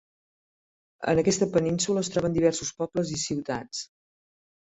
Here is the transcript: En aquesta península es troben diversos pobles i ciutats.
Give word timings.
En 1.11 1.19
aquesta 1.23 1.47
península 1.57 2.03
es 2.05 2.09
troben 2.15 2.35
diversos 2.37 2.71
pobles 2.81 3.11
i 3.17 3.23
ciutats. 3.27 3.83